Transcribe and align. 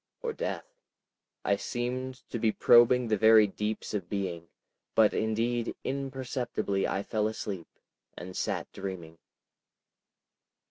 Or 0.23 0.33
Death?... 0.33 0.65
I 1.45 1.57
seemed 1.57 2.27
to 2.31 2.39
be 2.39 2.51
probing 2.51 3.07
the 3.07 3.17
very 3.17 3.45
deeps 3.45 3.93
of 3.93 4.09
being, 4.09 4.47
but 4.95 5.13
indeed 5.13 5.75
imperceptibly 5.83 6.87
I 6.87 7.03
fell 7.03 7.27
asleep, 7.27 7.67
and 8.17 8.35
sat 8.35 8.71
dreaming. 8.73 9.19